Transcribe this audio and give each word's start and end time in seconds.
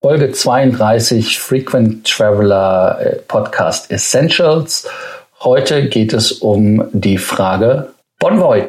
Folge 0.00 0.32
32 0.32 1.40
Frequent 1.40 2.06
Traveler 2.06 3.00
äh, 3.00 3.16
Podcast 3.26 3.90
Essentials. 3.90 4.86
Heute 5.40 5.88
geht 5.88 6.12
es 6.12 6.30
um 6.30 6.84
die 6.92 7.18
Frage 7.18 7.92
Bonvoy. 8.20 8.68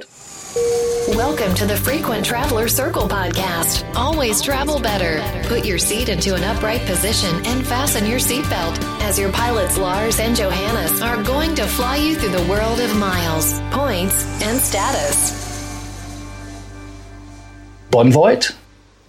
Welcome 1.16 1.54
to 1.54 1.68
the 1.68 1.76
Frequent 1.76 2.26
Traveler 2.26 2.68
Circle 2.68 3.04
podcast. 3.08 3.86
Always 3.96 4.42
travel 4.42 4.80
better. 4.80 5.22
Put 5.48 5.66
your 5.66 5.78
seat 5.78 6.10
into 6.10 6.34
an 6.34 6.44
upright 6.44 6.84
position 6.88 7.30
and 7.46 7.64
fasten 7.64 8.08
your 8.08 8.20
seatbelt 8.20 8.80
as 9.04 9.20
your 9.20 9.32
pilots 9.32 9.78
Lars 9.78 10.20
and 10.20 10.36
Johannes 10.36 11.00
are 11.04 11.22
going 11.22 11.54
to 11.54 11.68
fly 11.68 11.98
you 11.98 12.16
through 12.16 12.32
the 12.32 12.50
world 12.50 12.80
of 12.80 12.96
miles, 12.98 13.62
points, 13.70 14.26
and 14.42 14.60
status. 14.60 15.32
Bonvoy 17.92 18.52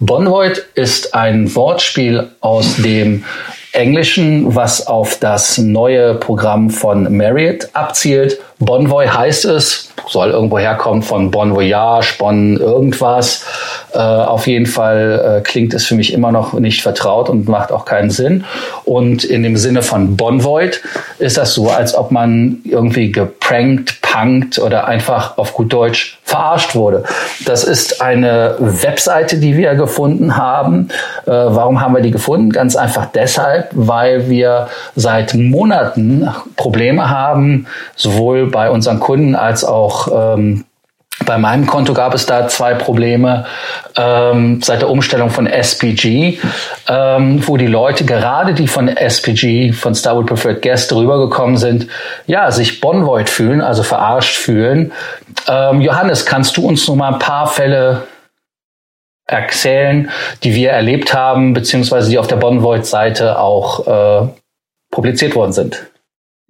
Bonvoid 0.03 0.65
ist 0.73 1.13
ein 1.13 1.53
Wortspiel 1.53 2.31
aus 2.39 2.77
dem 2.77 3.23
Englischen, 3.71 4.55
was 4.55 4.87
auf 4.87 5.19
das 5.19 5.59
neue 5.59 6.15
Programm 6.15 6.71
von 6.71 7.15
Marriott 7.15 7.69
abzielt. 7.73 8.39
Bonvoy 8.57 9.05
heißt 9.05 9.45
es, 9.45 9.90
soll 10.11 10.31
irgendwo 10.31 10.59
herkommen 10.59 11.01
von 11.01 11.31
Bon 11.31 11.55
Voyage, 11.55 12.15
Bon 12.19 12.57
irgendwas. 12.57 13.45
Äh, 13.93 13.97
auf 13.97 14.45
jeden 14.47 14.65
Fall 14.65 15.39
äh, 15.39 15.41
klingt 15.41 15.73
es 15.73 15.85
für 15.85 15.95
mich 15.95 16.13
immer 16.13 16.31
noch 16.31 16.53
nicht 16.53 16.81
vertraut 16.81 17.29
und 17.29 17.47
macht 17.47 17.71
auch 17.71 17.85
keinen 17.85 18.09
Sinn. 18.09 18.43
Und 18.83 19.23
in 19.23 19.43
dem 19.43 19.57
Sinne 19.57 19.81
von 19.81 20.17
Bonvoid 20.17 20.81
ist 21.19 21.37
das 21.37 21.53
so, 21.53 21.69
als 21.69 21.95
ob 21.95 22.11
man 22.11 22.59
irgendwie 22.65 23.11
geprankt 23.11 24.01
punkt 24.11 24.59
oder 24.59 24.87
einfach 24.87 25.37
auf 25.37 25.53
gut 25.53 25.71
Deutsch 25.71 26.19
verarscht 26.23 26.75
wurde. 26.75 27.03
Das 27.45 27.63
ist 27.63 28.01
eine 28.01 28.55
Webseite, 28.59 29.37
die 29.37 29.57
wir 29.57 29.75
gefunden 29.75 30.37
haben. 30.37 30.89
Äh, 31.25 31.31
warum 31.31 31.81
haben 31.81 31.95
wir 31.95 32.01
die 32.01 32.11
gefunden? 32.11 32.51
Ganz 32.51 32.75
einfach 32.75 33.07
deshalb, 33.13 33.69
weil 33.73 34.29
wir 34.29 34.67
seit 34.95 35.33
Monaten 35.33 36.29
Probleme 36.55 37.09
haben, 37.09 37.67
sowohl 37.95 38.49
bei 38.49 38.69
unseren 38.69 38.99
Kunden 38.99 39.35
als 39.35 39.63
auch 39.63 40.00
ähm, 40.11 40.65
bei 41.25 41.37
meinem 41.37 41.67
Konto 41.67 41.93
gab 41.93 42.13
es 42.13 42.25
da 42.25 42.47
zwei 42.47 42.73
Probleme 42.73 43.45
ähm, 43.95 44.61
seit 44.61 44.81
der 44.81 44.89
Umstellung 44.89 45.29
von 45.29 45.45
SPG, 45.45 46.39
ähm, 46.87 47.47
wo 47.47 47.57
die 47.57 47.67
Leute, 47.67 48.05
gerade 48.05 48.53
die 48.53 48.67
von 48.67 48.87
SPG, 48.87 49.71
von 49.71 49.93
Starwood 49.93 50.27
Preferred 50.27 50.61
Guest 50.61 50.91
rübergekommen 50.93 51.57
sind, 51.57 51.87
ja, 52.27 52.49
sich 52.51 52.81
Bonvoid 52.81 53.29
fühlen, 53.29 53.61
also 53.61 53.83
verarscht 53.83 54.37
fühlen. 54.37 54.93
Ähm, 55.47 55.81
Johannes, 55.81 56.25
kannst 56.25 56.57
du 56.57 56.67
uns 56.67 56.87
noch 56.87 56.95
mal 56.95 57.13
ein 57.13 57.19
paar 57.19 57.47
Fälle 57.47 58.07
erzählen, 59.25 60.09
die 60.43 60.55
wir 60.55 60.71
erlebt 60.71 61.13
haben, 61.13 61.53
beziehungsweise 61.53 62.09
die 62.09 62.17
auf 62.17 62.27
der 62.27 62.37
Bonvoid-Seite 62.37 63.37
auch 63.39 63.87
äh, 64.25 64.27
publiziert 64.89 65.35
worden 65.35 65.53
sind? 65.53 65.85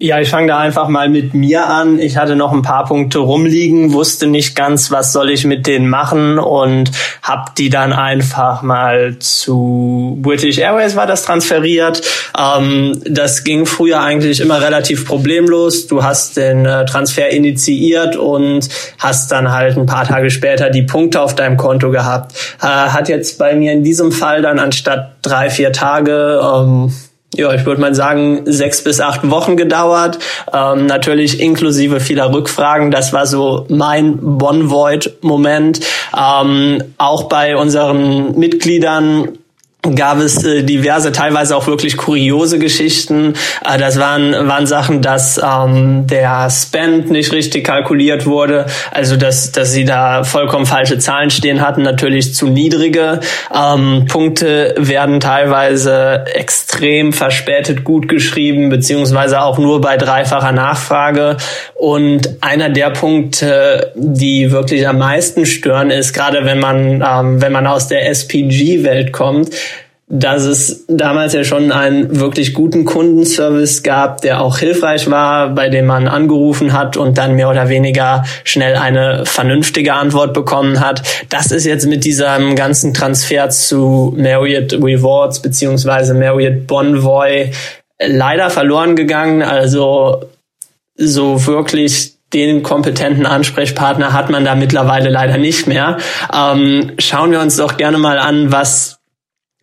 Ja, 0.04 0.20
ich 0.20 0.32
fange 0.32 0.48
da 0.48 0.58
einfach 0.58 0.88
mal 0.88 1.10
mit 1.10 1.36
mir 1.36 1.68
an. 1.68 2.00
Ich 2.00 2.18
hatte 2.18 2.36
noch 2.36 2.54
ein 2.54 2.64
paar 2.64 2.86
Punkte 2.86 3.20
rumliegen, 3.20 3.94
wusste 3.94 4.26
nicht 4.26 4.56
ganz, 4.56 4.90
was 4.90 5.14
soll 5.14 5.30
ich 5.30 5.46
mit 5.46 5.68
denen 5.68 5.90
machen 5.90 6.40
und 6.40 6.90
habe 7.22 7.52
die 7.56 7.70
dann 7.70 7.94
einfach 7.94 8.64
mal 8.64 9.20
zu 9.20 10.18
British 10.20 10.58
Airways 10.58 10.96
war 10.96 11.06
das 11.06 11.22
transferiert. 11.22 12.02
Ähm, 12.36 13.00
das 13.06 13.44
ging 13.44 13.68
früher 13.68 14.02
eigentlich 14.02 14.40
immer 14.40 14.60
relativ 14.60 15.06
problemlos. 15.06 15.86
Du 15.86 16.04
hast 16.04 16.36
den 16.36 16.66
äh, 16.66 16.84
Transfer 16.86 17.30
initiiert 17.30 18.16
und 18.16 18.70
hast 18.98 19.32
dann 19.32 19.52
halt 19.52 19.78
ein 19.78 19.86
paar 19.86 20.06
Tage 20.06 20.32
später 20.32 20.72
die 20.72 20.82
Punkte 20.82 21.22
auf 21.22 21.36
deinem 21.36 21.58
Konto 21.58 21.92
gehabt. 21.92 22.34
Äh, 22.60 22.66
hat 22.66 23.08
jetzt 23.08 23.38
bei 23.38 23.54
mir 23.54 23.72
in 23.72 23.84
diesem 23.84 24.12
Fall 24.12 24.42
dann 24.42 24.58
anstatt 24.58 25.18
drei, 25.22 25.52
vier 25.52 25.72
Tage 25.72 26.42
ähm, 26.44 26.92
ja, 27.36 27.54
ich 27.54 27.66
würde 27.66 27.80
mal 27.80 27.96
sagen, 27.96 28.42
sechs 28.46 28.84
bis 28.84 29.00
acht 29.00 29.30
Wochen 29.30 29.56
gedauert. 29.56 30.20
Ähm, 30.54 30.86
natürlich 30.86 31.40
inklusive 31.40 32.02
vieler 32.02 32.34
Rückfragen. 32.34 32.92
Das 32.92 33.14
war 33.14 33.26
so 33.26 33.66
mein 33.70 34.18
Bonvoid-Moment. 34.18 35.80
Ähm, 36.18 36.84
auch 36.98 37.24
bei 37.24 37.56
unseren 37.56 38.38
Mitgliedern 38.38 39.38
gab 39.96 40.20
es 40.20 40.44
äh, 40.44 40.64
diverse, 40.64 41.12
teilweise 41.12 41.56
auch 41.56 41.66
wirklich 41.66 41.98
kuriose 41.98 42.60
Geschichten. 42.60 43.34
Äh, 43.66 43.80
das 43.80 43.98
waren, 43.98 44.48
waren 44.48 44.68
Sachen, 44.68 45.02
dass 45.02 45.40
ähm, 45.44 46.06
der 46.06 46.50
Spend 46.52 47.10
nicht 47.10 47.32
richtig 47.32 47.66
kalkuliert 47.66 48.28
wurde, 48.28 48.68
also 48.92 49.18
dass, 49.18 49.52
dass 49.52 49.72
sie 49.72 49.86
da 49.86 50.24
vollkommen 50.24 50.68
falsche 50.68 51.00
Zahlen 51.00 51.32
stehen 51.32 51.62
hatten, 51.62 51.82
natürlich 51.82 52.36
zu 52.36 52.48
niedrige. 52.48 53.22
Ähm, 53.54 54.06
Punkte 54.08 54.76
werden 54.78 55.20
teilweise 55.20 56.26
extrem 56.32 57.12
verspätet 57.12 57.84
gut 57.84 58.08
geschrieben, 58.08 58.70
beziehungsweise 58.70 59.42
auch 59.42 59.58
nur 59.58 59.82
bei 59.82 59.98
dreifacher 59.98 60.52
Nachfrage. 60.52 61.38
Und 61.74 62.38
einer 62.42 62.70
der 62.70 62.92
Punkte, 62.92 63.92
die 63.96 64.52
wirklich 64.52 64.88
am 64.88 65.00
meisten 65.00 65.48
stören, 65.48 65.90
ist 65.90 66.14
gerade 66.14 66.46
wenn 66.46 66.60
man, 66.60 67.04
ähm, 67.08 67.42
wenn 67.42 67.52
man 67.52 67.66
aus 67.66 67.88
der 67.88 68.08
SPG-Welt 68.08 69.12
kommt, 69.12 69.50
dass 70.14 70.44
es 70.44 70.84
damals 70.90 71.32
ja 71.32 71.46
schon 71.46 71.72
einen 71.72 72.20
wirklich 72.20 72.54
guten 72.54 72.84
Kundenservice 72.84 73.82
gab, 73.82 74.20
der 74.20 74.42
auch 74.42 74.58
hilfreich 74.58 75.10
war, 75.10 75.50
bei 75.50 75.70
dem 75.70 75.86
man 75.86 76.10
angerufen 76.10 76.74
hat 76.74 76.98
und 76.98 77.18
dann 77.18 77.36
mehr 77.38 77.50
oder 77.50 77.70
weniger 77.70 78.26
schnell 78.44 78.76
eine 78.76 79.26
vernünftige 79.26 79.94
Antwort 79.94 80.34
bekommen 80.34 80.82
hat. 80.82 81.02
Das 81.30 81.54
ist 81.54 81.66
jetzt 81.66 81.88
mit 81.88 82.04
diesem 82.04 82.58
ganzen 82.58 82.94
Transfer 82.94 83.50
zu 83.50 84.14
Marriott 84.18 84.74
Rewards 84.74 85.42
beziehungsweise 85.42 86.14
Marriott 86.14 86.68
Bonvoy 86.68 87.52
leider 88.06 88.50
verloren 88.50 88.98
gegangen. 88.98 89.42
Also 89.42 90.26
so 90.98 91.48
wirklich 91.48 92.16
den 92.34 92.64
kompetenten 92.64 93.26
Ansprechpartner 93.26 94.12
hat 94.12 94.30
man 94.30 94.44
da 94.44 94.56
mittlerweile 94.56 95.10
leider 95.10 95.38
nicht 95.38 95.68
mehr. 95.68 95.98
Ähm, 96.34 96.92
schauen 97.00 97.32
wir 97.32 97.40
uns 97.40 97.56
doch 97.56 97.78
gerne 97.78 97.98
mal 97.98 98.20
an, 98.20 98.52
was 98.52 99.01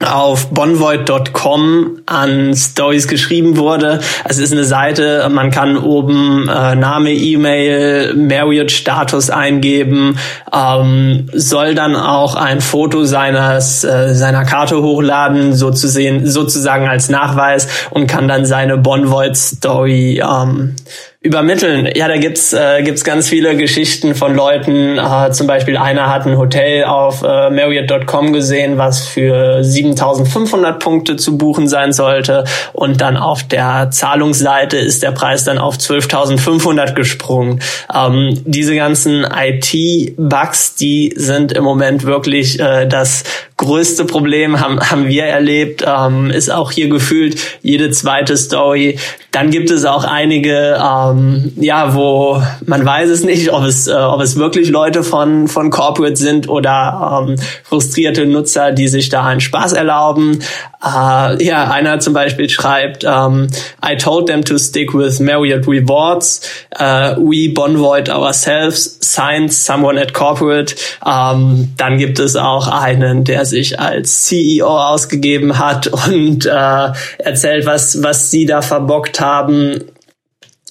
auf 0.04 0.50
bonvoid.com 0.50 2.02
an 2.06 2.54
Stories 2.54 3.08
geschrieben 3.08 3.56
wurde. 3.56 3.98
Es 4.24 4.38
ist 4.38 4.52
eine 4.52 4.62
Seite, 4.62 5.28
man 5.28 5.50
kann 5.50 5.76
oben 5.76 6.48
äh, 6.48 6.76
Name, 6.76 7.10
E-Mail, 7.10 8.14
Marriott-Status 8.14 9.30
eingeben, 9.30 10.16
ähm, 10.52 11.28
soll 11.32 11.74
dann 11.74 11.96
auch 11.96 12.36
ein 12.36 12.60
Foto 12.60 13.04
seines 13.04 13.82
äh, 13.82 14.14
seiner 14.14 14.44
Karte 14.44 14.82
hochladen, 14.82 15.52
so 15.52 15.72
zu 15.72 15.88
sehen, 15.88 16.26
sozusagen 16.28 16.86
als 16.86 17.08
Nachweis 17.08 17.66
und 17.90 18.06
kann 18.06 18.28
dann 18.28 18.46
seine 18.46 18.78
Bonvoid-Story 18.78 20.22
ähm, 20.24 20.76
übermitteln. 21.20 21.88
Ja, 21.96 22.06
da 22.06 22.16
gibt's 22.16 22.52
äh, 22.52 22.82
gibt's 22.84 23.02
ganz 23.02 23.28
viele 23.28 23.56
Geschichten 23.56 24.14
von 24.14 24.36
Leuten. 24.36 24.98
Äh, 24.98 25.32
zum 25.32 25.48
Beispiel 25.48 25.76
einer 25.76 26.08
hat 26.08 26.26
ein 26.26 26.38
Hotel 26.38 26.84
auf 26.84 27.22
äh, 27.22 27.50
Marriott.com 27.50 28.32
gesehen, 28.32 28.78
was 28.78 29.04
für 29.04 29.60
7.500 29.60 30.78
Punkte 30.78 31.16
zu 31.16 31.36
buchen 31.36 31.66
sein 31.66 31.92
sollte, 31.92 32.44
und 32.72 33.00
dann 33.00 33.16
auf 33.16 33.42
der 33.42 33.90
Zahlungsseite 33.90 34.76
ist 34.76 35.02
der 35.02 35.10
Preis 35.10 35.42
dann 35.42 35.58
auf 35.58 35.76
12.500 35.76 36.94
gesprungen. 36.94 37.60
Ähm, 37.92 38.40
diese 38.44 38.76
ganzen 38.76 39.24
IT-Bugs, 39.24 40.76
die 40.76 41.12
sind 41.16 41.50
im 41.50 41.64
Moment 41.64 42.04
wirklich 42.04 42.60
äh, 42.60 42.86
das 42.86 43.24
größte 43.58 44.04
Problem 44.04 44.60
haben, 44.60 44.80
haben 44.80 45.08
wir 45.08 45.24
erlebt, 45.24 45.84
ähm, 45.86 46.30
ist 46.30 46.50
auch 46.50 46.70
hier 46.70 46.88
gefühlt 46.88 47.38
jede 47.60 47.90
zweite 47.90 48.36
Story. 48.36 48.98
Dann 49.32 49.50
gibt 49.50 49.70
es 49.70 49.84
auch 49.84 50.04
einige, 50.04 50.78
ähm, 50.82 51.52
ja, 51.56 51.94
wo 51.94 52.40
man 52.64 52.84
weiß 52.84 53.10
es 53.10 53.24
nicht, 53.24 53.52
ob 53.52 53.64
es, 53.64 53.88
äh, 53.88 53.92
ob 53.92 54.20
es 54.22 54.36
wirklich 54.36 54.70
Leute 54.70 55.02
von, 55.02 55.48
von 55.48 55.70
Corporate 55.70 56.16
sind 56.16 56.48
oder 56.48 57.26
ähm, 57.26 57.36
frustrierte 57.64 58.26
Nutzer, 58.26 58.72
die 58.72 58.88
sich 58.88 59.08
da 59.08 59.24
einen 59.24 59.40
Spaß 59.40 59.72
erlauben. 59.72 60.38
Äh, 60.82 61.44
ja, 61.44 61.68
einer 61.70 61.98
zum 61.98 62.14
Beispiel 62.14 62.48
schreibt, 62.48 63.04
um, 63.04 63.48
I 63.84 63.96
told 63.96 64.28
them 64.28 64.44
to 64.44 64.56
stick 64.58 64.94
with 64.94 65.18
Marriott 65.18 65.66
Rewards. 65.66 66.40
Uh, 66.78 67.16
we 67.18 67.52
bonvoid 67.52 68.08
ourselves, 68.08 68.98
signed 69.00 69.52
someone 69.52 70.00
at 70.00 70.14
corporate. 70.14 70.76
Um, 71.04 71.72
dann 71.76 71.98
gibt 71.98 72.20
es 72.20 72.36
auch 72.36 72.68
einen, 72.68 73.24
der 73.24 73.44
sich 73.50 73.78
als 73.78 74.24
CEO 74.24 74.66
ausgegeben 74.66 75.58
hat 75.58 75.86
und 75.88 76.46
uh, 76.46 76.92
erzählt, 77.18 77.66
was, 77.66 78.02
was 78.02 78.30
sie 78.30 78.46
da 78.46 78.62
verbockt 78.62 79.20
haben. 79.20 79.84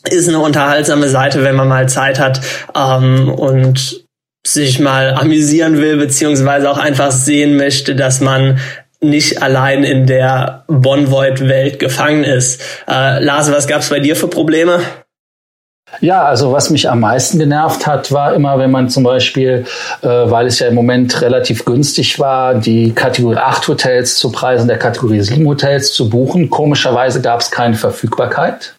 Ist 0.10 0.30
eine 0.30 0.40
unterhaltsame 0.40 1.10
Seite, 1.10 1.44
wenn 1.44 1.56
man 1.56 1.68
mal 1.68 1.90
Zeit 1.90 2.20
hat 2.20 2.40
um, 2.74 3.30
und 3.30 4.06
sich 4.46 4.80
mal 4.80 5.14
amüsieren 5.14 5.78
will, 5.78 5.98
beziehungsweise 5.98 6.72
auch 6.72 6.78
einfach 6.78 7.12
sehen 7.12 7.58
möchte, 7.58 7.96
dass 7.96 8.22
man 8.22 8.60
nicht 9.02 9.44
allein 9.44 9.84
in 9.84 10.08
der 10.08 10.64
Bonvoid-Welt 10.68 11.80
gefangen 11.80 12.24
ist. 12.24 12.62
Äh, 12.88 13.24
Lars, 13.24 13.52
was 13.52 13.68
gab's 13.68 13.90
bei 13.90 14.00
dir 14.00 14.16
für 14.16 14.28
Probleme? 14.28 14.80
Ja, 16.02 16.24
also 16.24 16.52
was 16.52 16.70
mich 16.70 16.90
am 16.90 17.00
meisten 17.00 17.40
genervt 17.40 17.88
hat, 17.88 18.12
war 18.12 18.34
immer, 18.34 18.58
wenn 18.60 18.72
man 18.72 18.90
zum 18.90 19.04
Beispiel, 19.04 19.66
äh, 20.02 20.08
weil 20.08 20.48
es 20.48 20.60
ja 20.60 20.68
im 20.68 20.76
Moment 20.76 21.22
relativ 21.22 21.66
günstig 21.66 22.20
war, 22.20 22.56
die 22.56 22.94
Kategorie 22.94 23.38
8 23.38 23.68
Hotels 23.68 24.18
zu 24.18 24.32
Preisen 24.32 24.68
der 24.68 24.78
Kategorie 24.78 25.22
7 25.22 25.46
Hotels 25.48 25.94
zu 25.94 26.10
buchen. 26.10 26.50
Komischerweise 26.50 27.22
gab 27.22 27.42
es 27.42 27.52
keine 27.52 27.76
Verfügbarkeit. 27.76 28.77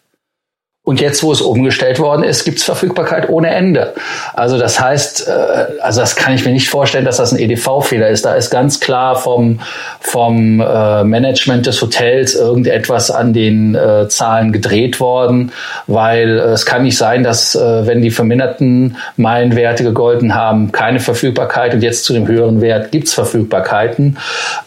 Und 0.89 1.01
jetzt, 1.01 1.21
wo 1.21 1.31
es 1.31 1.41
umgestellt 1.41 1.99
worden 1.99 2.23
ist, 2.23 2.45
gibt 2.45 2.57
es 2.57 2.63
Verfügbarkeit 2.63 3.29
ohne 3.29 3.49
Ende. 3.49 3.93
Also 4.33 4.57
das 4.57 4.79
heißt, 4.79 5.27
äh, 5.27 5.81
also 5.81 5.99
das 5.99 6.15
kann 6.15 6.33
ich 6.33 6.45
mir 6.45 6.51
nicht 6.51 6.69
vorstellen, 6.69 7.05
dass 7.05 7.17
das 7.17 7.31
ein 7.31 7.37
EDV-Fehler 7.37 8.07
ist. 8.07 8.25
Da 8.25 8.33
ist 8.33 8.49
ganz 8.49 8.79
klar 8.79 9.15
vom, 9.15 9.59
vom 9.99 10.61
äh, 10.61 11.03
Management 11.03 11.67
des 11.67 11.81
Hotels 11.81 12.33
irgendetwas 12.33 13.11
an 13.11 13.33
den 13.33 13.75
äh, 13.75 14.07
Zahlen 14.07 14.51
gedreht 14.51 14.99
worden, 14.99 15.51
weil 15.85 16.39
es 16.39 16.65
kann 16.65 16.83
nicht 16.83 16.97
sein, 16.97 17.23
dass 17.23 17.55
wenn 17.55 18.01
die 18.01 18.11
verminderten 18.11 18.97
Meilenwerte 19.17 19.83
gegolten 19.83 20.33
haben, 20.33 20.71
keine 20.71 20.99
Verfügbarkeit 20.99 21.73
und 21.73 21.83
jetzt 21.83 22.05
zu 22.05 22.13
dem 22.13 22.27
höheren 22.27 22.61
Wert 22.61 22.91
gibt's 22.91 23.13
Verfügbarkeiten. 23.13 24.17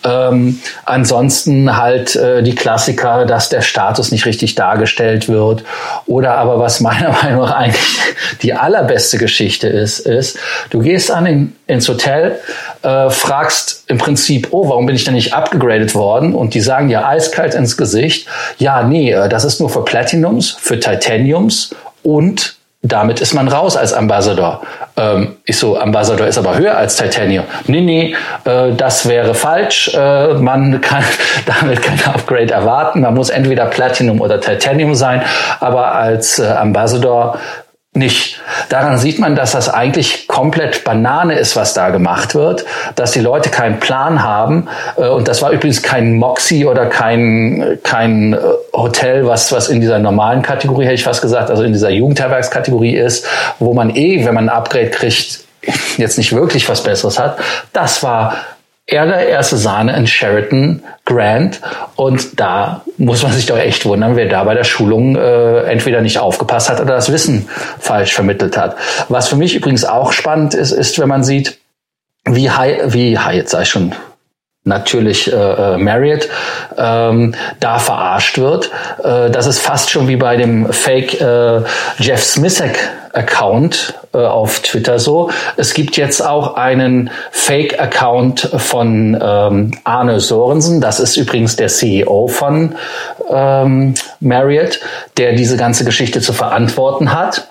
Ähm, 0.04 0.60
ansonsten 0.84 1.76
halt 1.76 2.14
die 2.14 2.54
Klassiker, 2.54 3.24
dass 3.24 3.48
der 3.48 3.62
Status 3.62 4.12
nicht 4.12 4.26
richtig 4.26 4.54
dargestellt 4.54 5.28
wird 5.28 5.64
oder 6.12 6.36
aber 6.36 6.58
was 6.58 6.80
meiner 6.80 7.10
Meinung 7.22 7.40
nach 7.40 7.52
eigentlich 7.52 7.98
die 8.42 8.52
allerbeste 8.52 9.16
Geschichte 9.16 9.66
ist, 9.66 10.00
ist, 10.00 10.38
du 10.68 10.80
gehst 10.80 11.10
an 11.10 11.24
den, 11.24 11.56
ins 11.66 11.88
Hotel, 11.88 12.38
äh, 12.82 13.08
fragst 13.08 13.84
im 13.86 13.96
Prinzip, 13.96 14.48
oh, 14.50 14.68
warum 14.68 14.84
bin 14.84 14.94
ich 14.94 15.04
denn 15.04 15.14
nicht 15.14 15.32
abgegradet 15.32 15.94
worden? 15.94 16.34
Und 16.34 16.52
die 16.52 16.60
sagen 16.60 16.88
dir 16.88 17.06
eiskalt 17.06 17.54
ins 17.54 17.78
Gesicht, 17.78 18.28
ja, 18.58 18.82
nee, 18.82 19.12
äh, 19.12 19.28
das 19.30 19.44
ist 19.44 19.58
nur 19.58 19.70
für 19.70 19.84
Platinums, 19.84 20.50
für 20.50 20.78
Titaniums 20.78 21.74
und 22.02 22.56
damit 22.82 23.20
ist 23.20 23.32
man 23.32 23.46
raus 23.46 23.76
als 23.76 23.92
Ambassador. 23.92 24.60
Ähm, 24.96 25.36
ich 25.44 25.56
so, 25.56 25.78
Ambassador 25.78 26.26
ist 26.26 26.36
aber 26.36 26.58
höher 26.58 26.76
als 26.76 26.96
Titanium. 26.96 27.44
Nee, 27.68 27.80
nee, 27.80 28.16
äh, 28.44 28.72
das 28.76 29.08
wäre 29.08 29.34
falsch. 29.34 29.94
Äh, 29.94 30.34
man 30.34 30.80
kann 30.80 31.04
damit 31.46 31.80
kein 31.80 32.02
Upgrade 32.12 32.52
erwarten. 32.52 33.02
Man 33.02 33.14
muss 33.14 33.30
entweder 33.30 33.66
Platinum 33.66 34.20
oder 34.20 34.40
Titanium 34.40 34.96
sein, 34.96 35.22
aber 35.60 35.94
als 35.94 36.40
äh, 36.40 36.46
Ambassador 36.46 37.38
nicht. 37.94 38.40
Daran 38.70 38.96
sieht 38.96 39.18
man, 39.18 39.36
dass 39.36 39.52
das 39.52 39.68
eigentlich 39.68 40.26
komplett 40.26 40.82
Banane 40.82 41.38
ist, 41.38 41.56
was 41.56 41.74
da 41.74 41.90
gemacht 41.90 42.34
wird, 42.34 42.64
dass 42.94 43.12
die 43.12 43.20
Leute 43.20 43.50
keinen 43.50 43.80
Plan 43.80 44.22
haben. 44.22 44.68
Äh, 44.96 45.08
und 45.08 45.28
das 45.28 45.42
war 45.42 45.50
übrigens 45.50 45.82
kein 45.82 46.16
Moxie 46.16 46.64
oder 46.64 46.86
kein, 46.86 47.78
kein 47.82 48.32
äh, 48.32 48.38
Hotel, 48.72 49.26
was, 49.26 49.52
was 49.52 49.68
in 49.68 49.82
dieser 49.82 49.98
normalen 49.98 50.40
Kategorie, 50.40 50.84
hätte 50.84 50.94
ich 50.94 51.04
fast 51.04 51.20
gesagt, 51.20 51.50
also 51.50 51.64
in 51.64 51.72
dieser 51.74 51.90
Jugendherbergskategorie 51.90 52.96
ist, 52.96 53.26
wo 53.58 53.74
man 53.74 53.94
eh, 53.94 54.24
wenn 54.24 54.34
man 54.34 54.48
ein 54.48 54.56
Upgrade 54.56 54.88
kriegt, 54.88 55.40
jetzt 55.98 56.16
nicht 56.16 56.32
wirklich 56.32 56.68
was 56.68 56.82
Besseres 56.82 57.18
hat. 57.18 57.38
Das 57.74 58.02
war 58.02 58.36
erste 58.86 59.56
Sahne 59.56 59.96
in 59.96 60.06
Sheraton 60.06 60.82
Grand. 61.04 61.60
Und 61.96 62.40
da 62.40 62.82
muss 62.98 63.22
man 63.22 63.32
sich 63.32 63.46
doch 63.46 63.58
echt 63.58 63.84
wundern, 63.84 64.16
wer 64.16 64.28
da 64.28 64.44
bei 64.44 64.54
der 64.54 64.64
Schulung 64.64 65.16
äh, 65.16 65.62
entweder 65.64 66.00
nicht 66.00 66.18
aufgepasst 66.18 66.68
hat 66.68 66.80
oder 66.80 66.94
das 66.94 67.12
Wissen 67.12 67.48
falsch 67.78 68.14
vermittelt 68.14 68.56
hat. 68.56 68.76
Was 69.08 69.28
für 69.28 69.36
mich 69.36 69.54
übrigens 69.54 69.84
auch 69.84 70.12
spannend 70.12 70.54
ist, 70.54 70.72
ist, 70.72 70.98
wenn 70.98 71.08
man 71.08 71.24
sieht, 71.24 71.58
wie 72.24 72.50
high, 72.50 72.92
wie 72.92 73.18
high, 73.18 73.34
jetzt 73.34 73.50
sei 73.50 73.64
schon 73.64 73.94
natürlich 74.64 75.32
äh, 75.32 75.36
äh, 75.36 75.76
Marriott 75.76 76.28
ähm, 76.76 77.34
da 77.58 77.78
verarscht 77.78 78.38
wird. 78.38 78.70
Äh, 79.02 79.30
das 79.30 79.46
ist 79.46 79.58
fast 79.58 79.90
schon 79.90 80.08
wie 80.08 80.16
bei 80.16 80.36
dem 80.36 80.72
Fake 80.72 81.20
äh, 81.20 81.62
Jeff 81.98 82.22
Smisek 82.22 82.78
Account 83.12 83.94
äh, 84.14 84.18
auf 84.18 84.60
Twitter 84.60 84.98
so. 84.98 85.30
Es 85.56 85.74
gibt 85.74 85.96
jetzt 85.96 86.24
auch 86.24 86.54
einen 86.54 87.10
Fake 87.30 87.78
Account 87.78 88.40
von 88.56 89.18
ähm, 89.20 89.72
Arne 89.84 90.20
Sorensen. 90.20 90.80
Das 90.80 91.00
ist 91.00 91.16
übrigens 91.16 91.56
der 91.56 91.68
CEO 91.68 92.28
von 92.28 92.76
ähm, 93.30 93.94
Marriott, 94.20 94.80
der 95.18 95.34
diese 95.34 95.56
ganze 95.56 95.84
Geschichte 95.84 96.20
zu 96.20 96.32
verantworten 96.32 97.12
hat 97.12 97.48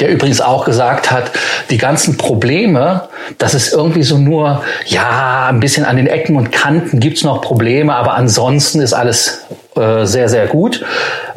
der 0.00 0.10
übrigens 0.10 0.40
auch 0.40 0.64
gesagt 0.64 1.10
hat, 1.10 1.30
die 1.70 1.78
ganzen 1.78 2.16
Probleme, 2.16 3.08
das 3.38 3.54
ist 3.54 3.72
irgendwie 3.72 4.02
so 4.02 4.18
nur, 4.18 4.62
ja, 4.86 5.46
ein 5.48 5.60
bisschen 5.60 5.84
an 5.84 5.96
den 5.96 6.06
Ecken 6.06 6.36
und 6.36 6.52
Kanten 6.52 7.00
gibt's 7.00 7.22
noch 7.22 7.40
Probleme, 7.40 7.94
aber 7.94 8.14
ansonsten 8.14 8.80
ist 8.80 8.92
alles 8.92 9.44
äh, 9.76 10.04
sehr, 10.04 10.28
sehr 10.28 10.46
gut. 10.46 10.84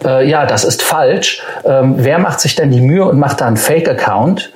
Äh, 0.04 0.30
ja, 0.30 0.45
das 0.45 0.63
ist 0.63 0.81
falsch. 0.81 1.42
Ähm, 1.65 1.95
wer 1.98 2.19
macht 2.19 2.39
sich 2.39 2.56
denn 2.56 2.71
die 2.71 2.81
Mühe 2.81 3.06
und 3.06 3.19
macht 3.19 3.42
da 3.42 3.48
einen 3.48 3.57
Fake-Account? 3.57 4.51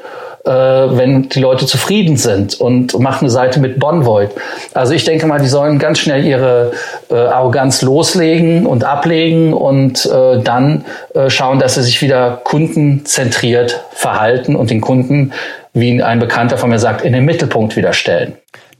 Äh, 0.45 0.51
wenn 0.51 1.29
die 1.29 1.39
Leute 1.39 1.65
zufrieden 1.65 2.17
sind 2.17 2.59
und 2.59 2.97
macht 2.99 3.21
eine 3.21 3.29
Seite 3.29 3.59
mit 3.59 3.79
Bonvoid. 3.79 4.31
Also 4.73 4.93
ich 4.93 5.03
denke 5.03 5.27
mal, 5.27 5.39
die 5.39 5.47
sollen 5.47 5.79
ganz 5.79 5.99
schnell 5.99 6.25
ihre 6.25 6.71
äh, 7.09 7.15
Arroganz 7.15 7.81
loslegen 7.81 8.65
und 8.65 8.83
ablegen 8.83 9.53
und 9.53 10.05
äh, 10.05 10.39
dann 10.41 10.85
äh, 11.13 11.29
schauen, 11.29 11.59
dass 11.59 11.75
sie 11.75 11.83
sich 11.83 12.01
wieder 12.01 12.41
kundenzentriert 12.43 13.83
verhalten 13.91 14.55
und 14.55 14.69
den 14.69 14.81
Kunden, 14.81 15.31
wie 15.73 16.01
ein 16.01 16.19
Bekannter 16.19 16.57
von 16.57 16.69
mir 16.69 16.79
sagt, 16.79 17.05
in 17.05 17.13
den 17.13 17.25
Mittelpunkt 17.25 17.75
wieder 17.75 17.93
stellen. 17.93 18.33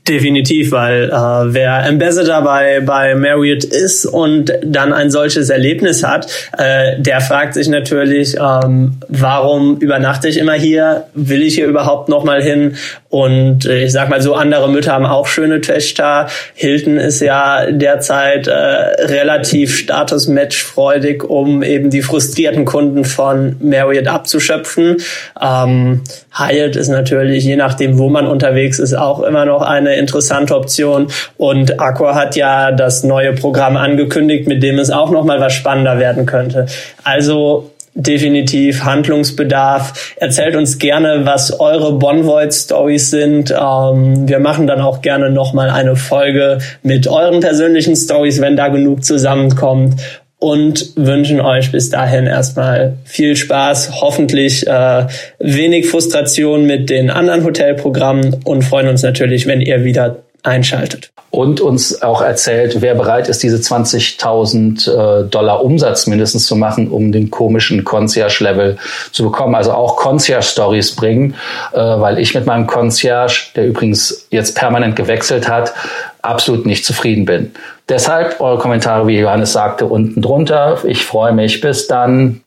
Definitiv, 0.08 0.72
weil 0.72 1.10
äh, 1.10 1.54
wer 1.54 1.86
Ambassador 1.86 2.42
bei, 2.42 2.80
bei 2.80 3.14
Marriott 3.14 3.64
ist 3.64 4.08
und 4.08 4.52
dann 4.64 4.94
ein 4.94 5.12
solches 5.12 5.52
Erlebnis 5.52 6.04
hat, 6.04 6.26
äh, 6.58 7.00
der 7.00 7.22
fragt 7.22 7.54
sich 7.54 7.68
natürlich, 7.68 8.36
ähm, 8.36 8.98
warum 9.10 9.78
übernachte 9.78 10.28
ich 10.28 10.38
immer 10.38 10.54
hier? 10.54 11.06
Will 11.14 11.44
ich 11.44 11.54
hier 11.54 11.68
überhaupt 11.68 12.10
nochmal 12.10 12.42
hin? 12.42 12.78
Und 13.12 13.66
äh, 13.66 13.84
ich 13.84 13.92
sag 13.92 14.10
mal 14.10 14.22
so, 14.22 14.34
andere 14.34 14.70
Mütter 14.70 14.94
haben 14.94 15.06
auch 15.06 15.28
schöne 15.28 15.60
Töchter. 15.60 16.28
Hilton 16.56 16.98
ist 16.98 17.20
ja 17.20 17.70
derzeit 17.70 18.48
äh, 18.48 18.54
relativ 18.54 19.78
status-match-freudig, 19.78 21.26
um 21.26 21.62
eben 21.62 21.90
die 21.90 22.02
frustrierten 22.02 22.64
Kunden 22.64 23.04
von 23.04 23.58
Marriott 23.60 24.08
abzuschöpfen. 24.08 24.98
Ähm, 25.40 26.02
Hyatt 26.34 26.78
ist 26.78 26.88
natürlich, 26.88 27.44
je 27.44 27.58
nachdem, 27.58 27.98
wo 27.98 28.10
man 28.10 28.26
unterwegs 28.28 28.80
ist, 28.80 28.94
auch 28.94 29.22
immer 29.24 29.44
noch 29.44 29.62
eine 29.62 29.96
interessante 29.96 30.56
Option. 30.56 31.08
Und 31.36 31.82
Accor 31.82 32.16
hat 32.16 32.38
ja 32.38 32.72
das 32.72 33.04
neue 33.04 33.34
Programm 33.34 33.76
angekündigt, 33.76 34.48
mit 34.48 34.64
dem 34.64 34.80
es 34.80 34.90
auch 34.90 35.12
noch 35.12 35.26
mal 35.26 35.42
was 35.42 35.52
spannender 35.52 36.00
werden 36.00 36.26
könnte. 36.26 36.68
Also 37.04 37.72
definitiv 37.94 38.84
Handlungsbedarf. 38.84 40.16
Erzählt 40.16 40.56
uns 40.56 40.80
gerne, 40.80 41.26
was 41.26 41.60
eure 41.60 41.94
Bonvoid-Stories 41.94 43.10
sind. 43.10 43.52
Ähm, 43.52 44.28
wir 44.28 44.40
machen 44.40 44.68
dann 44.68 44.82
auch 44.82 45.02
gerne 45.02 45.30
nochmal 45.30 45.70
eine 45.70 45.96
Folge 45.96 46.60
mit 46.84 47.08
euren 47.08 47.42
persönlichen 47.42 47.96
Stories, 47.96 48.40
wenn 48.42 48.56
da 48.56 48.70
genug 48.70 49.04
zusammenkommt 49.04 49.96
und 50.42 50.94
wünschen 50.96 51.40
euch 51.40 51.72
bis 51.72 51.92
dahin 51.92 52.26
erstmal 52.26 52.94
viel 53.06 53.36
Spaß, 53.36 54.02
hoffentlich 54.02 54.66
äh, 54.66 55.06
wenig 55.38 55.88
Frustration 55.88 56.66
mit 56.66 56.90
den 56.90 57.12
anderen 57.12 57.44
Hotelprogrammen 57.44 58.38
und 58.44 58.64
freuen 58.64 58.88
uns 58.88 59.04
natürlich, 59.04 59.46
wenn 59.46 59.62
ihr 59.62 59.84
wieder 59.84 60.24
einschaltet. 60.44 61.12
Und 61.30 61.62
uns 61.62 62.02
auch 62.02 62.22
erzählt, 62.22 62.82
wer 62.82 62.94
bereit 62.94 63.30
ist, 63.30 63.42
diese 63.42 63.56
20.000 63.56 65.22
äh, 65.22 65.30
Dollar 65.30 65.64
Umsatz 65.64 66.06
mindestens 66.06 66.46
zu 66.46 66.58
machen, 66.58 66.90
um 66.90 67.14
den 67.14 67.32
komischen 67.32 67.86
Concierge-Level 67.86 68.78
zu 69.14 69.24
bekommen. 69.24 69.56
Also 69.56 69.72
auch 69.72 69.96
Concierge-Stories 69.96 70.96
bringen, 70.98 71.36
äh, 71.72 71.78
weil 71.78 72.20
ich 72.20 72.36
mit 72.36 72.46
meinem 72.46 72.68
Concierge, 72.68 73.52
der 73.56 73.66
übrigens 73.66 74.28
jetzt 74.30 74.58
permanent 74.58 74.98
gewechselt 74.98 75.48
hat, 75.48 75.74
absolut 76.22 76.66
nicht 76.66 76.86
zufrieden 76.86 77.24
bin. 77.24 77.52
Deshalb 77.88 78.42
eure 78.42 78.58
Kommentare, 78.58 79.08
wie 79.08 79.20
Johannes 79.20 79.54
sagte, 79.54 79.86
unten 79.86 80.22
drunter. 80.22 80.80
Ich 80.84 81.06
freue 81.06 81.32
mich. 81.32 81.62
Bis 81.62 81.88
dann. 81.88 82.42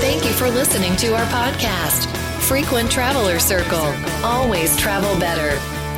Thank 0.00 0.24
you 0.24 0.32
for 0.36 0.48
listening 0.56 0.96
to 0.96 1.08
our 1.12 1.26
podcast. 1.30 2.08
Frequent 2.40 2.90
Traveler 2.90 3.38
Circle. 3.38 3.92
Always 4.22 4.76
travel 4.76 5.14
better. 5.18 5.54